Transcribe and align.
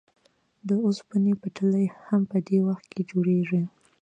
د 0.67 0.69
اوسپنې 0.85 1.33
پټلۍ 1.41 1.85
هم 2.07 2.21
په 2.31 2.37
دې 2.47 2.59
وخت 2.67 2.85
کې 2.93 3.01
جوړېږي 3.11 3.61